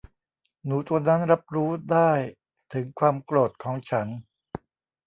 [0.65, 2.11] หนูตัวนั้นรับรู้ได้
[2.73, 4.07] ถึงความโกรธของฉัน